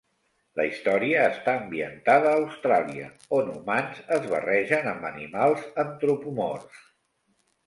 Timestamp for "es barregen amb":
4.17-5.07